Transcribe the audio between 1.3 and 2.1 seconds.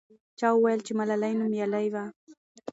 نومیالۍ وه.